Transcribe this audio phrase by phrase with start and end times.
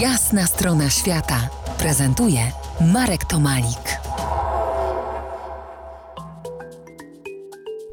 [0.00, 1.48] Jasna strona świata
[1.78, 2.40] prezentuje
[2.92, 4.00] Marek Tomalik.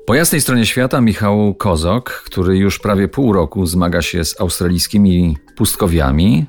[0.06, 5.38] Po jasnej stronie świata Michał Kozok, który już prawie pół roku zmaga się z australijskimi
[5.56, 6.46] pustkowiami,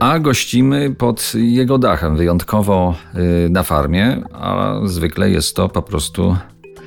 [0.00, 2.94] a gościmy pod jego dachem, wyjątkowo
[3.46, 6.36] y, na farmie, a zwykle jest to po prostu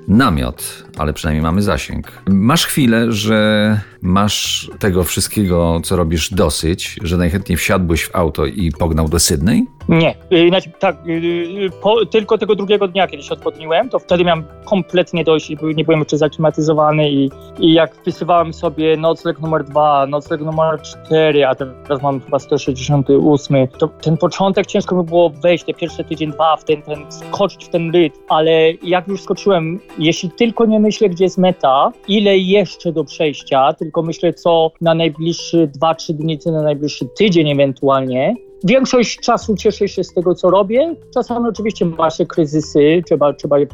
[0.07, 2.11] namiot, ale przynajmniej mamy zasięg.
[2.29, 8.71] Masz chwilę, że masz tego wszystkiego, co robisz, dosyć, że najchętniej wsiadłbyś w auto i
[8.71, 9.67] pognał do Sydney?
[9.91, 14.23] Nie, yy, znaczy, tak, yy, po, tylko tego drugiego dnia, kiedy się odpotniłem, to wtedy
[14.23, 20.07] miałem kompletnie dość, nie byłem jeszcze zaklimatyzowany i, i jak wpisywałem sobie nocleg numer dwa,
[20.07, 25.63] nocleg numer cztery, a teraz mam chyba 168, to ten początek ciężko mi było wejść,
[25.63, 29.79] te pierwsze tydzień, dwa, w ten, ten, skoczyć w ten rytm, ale jak już skoczyłem,
[29.99, 34.93] jeśli tylko nie myślę, gdzie jest meta, ile jeszcze do przejścia, tylko myślę, co na
[34.93, 40.35] najbliższy dwa, trzy dni, co na najbliższy tydzień ewentualnie, Większość czasu cieszę się z tego,
[40.35, 40.95] co robię.
[41.13, 43.67] Czasami oczywiście ma się kryzysy, trzeba, trzeba je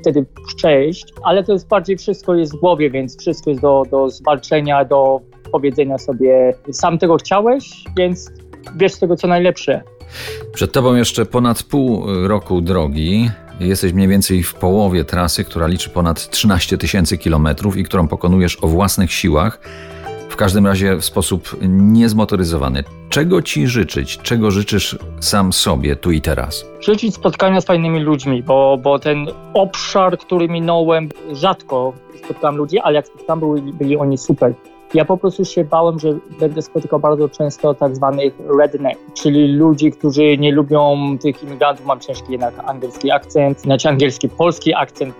[0.00, 4.10] wtedy przejść, ale to jest bardziej wszystko jest w głowie, więc wszystko jest do, do
[4.10, 5.20] zwalczenia, do
[5.52, 8.30] powiedzenia sobie, sam tego chciałeś, więc
[8.76, 9.82] bierz z tego co najlepsze.
[10.52, 13.30] Przed tobą jeszcze ponad pół roku drogi.
[13.60, 18.58] Jesteś mniej więcej w połowie trasy, która liczy ponad 13 tysięcy kilometrów i którą pokonujesz
[18.62, 19.60] o własnych siłach
[20.28, 22.84] w każdym razie w sposób niezmotoryzowany.
[23.10, 24.18] Czego ci życzyć?
[24.18, 26.66] Czego życzysz sam sobie tu i teraz?
[26.80, 31.92] Życzyć spotkania z fajnymi ludźmi, bo, bo ten obszar, który minąłem, rzadko
[32.24, 34.54] spotkałem ludzi, ale jak spotkałem, byli, byli oni super.
[34.94, 39.92] Ja po prostu się bałem, że będę spotykał bardzo często tak zwanych redneck, czyli ludzi,
[39.92, 41.86] którzy nie lubią tych imigrantów.
[41.86, 45.14] Mam ciężki jednak angielski akcent, znaczy angielski, polski akcent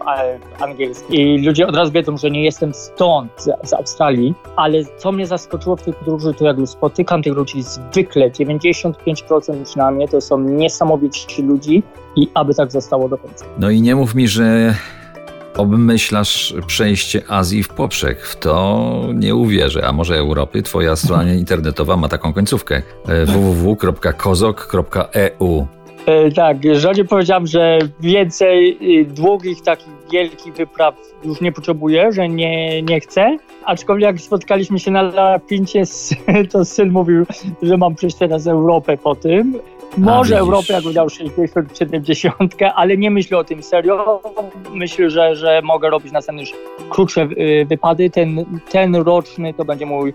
[0.60, 1.20] angielski.
[1.20, 5.26] I ludzie od razu wiedzą, że nie jestem stąd, z, z Australii, ale co mnie
[5.26, 10.38] zaskoczyło w tej podróży, to jak już spotykam tych ludzi zwykle, 95% przynajmniej, to są
[10.38, 11.82] niesamowici ludzi
[12.16, 13.44] i aby tak zostało do końca.
[13.58, 14.74] No i nie mów mi, że
[15.60, 18.26] obmyślasz przejście Azji w poprzek.
[18.26, 19.86] W to nie uwierzę.
[19.86, 20.62] A może Europy?
[20.62, 22.82] Twoja strona internetowa ma taką końcówkę.
[23.08, 24.60] E, www.kozok.eu
[26.34, 30.94] tak, żonie powiedziałam, że więcej y, długich, takich wielkich wypraw
[31.24, 33.36] już nie potrzebuję, że nie, nie chcę.
[33.64, 35.82] Aczkolwiek jak spotkaliśmy się na Lapincie,
[36.52, 37.26] to syn mówił,
[37.62, 39.58] że mam przejść teraz Europę po tym.
[39.98, 42.36] Może Europę, jak dał 60, 70,
[42.74, 44.22] ale nie myślę o tym serio.
[44.74, 46.52] Myślę, że, że mogę robić następne już
[46.90, 48.10] krótsze y, wypady.
[48.10, 50.12] Ten, ten roczny to będzie mój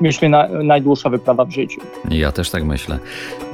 [0.00, 1.80] myślę, na, najdłuższa wyprawa w życiu.
[2.10, 2.98] Ja też tak myślę.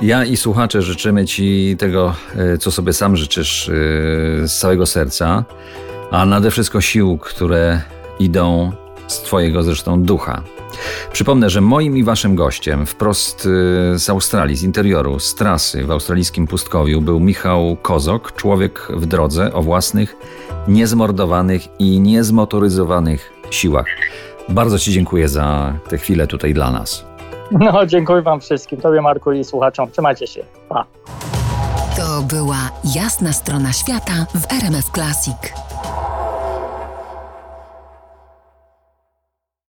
[0.03, 2.15] Ja i słuchacze życzymy Ci tego,
[2.55, 3.73] y, co sobie sam życzysz y,
[4.47, 5.45] z całego serca,
[6.11, 7.81] a nade wszystko sił, które
[8.19, 8.73] idą
[9.07, 10.43] z Twojego zresztą ducha.
[11.13, 15.91] Przypomnę, że moim i Waszym gościem wprost y, z Australii, z interioru, z trasy w
[15.91, 20.17] australijskim pustkowiu był Michał Kozok, człowiek w drodze o własnych,
[20.69, 23.87] niezmordowanych i niezmotoryzowanych siłach.
[24.49, 27.05] Bardzo Ci dziękuję za tę chwilę tutaj dla nas.
[27.51, 29.91] No, dziękuję Wam wszystkim, Tobie Marku i słuchaczom.
[29.91, 30.45] Trzymajcie się.
[30.69, 30.85] Pa.
[31.97, 35.37] To była jasna strona świata w RMF Classic.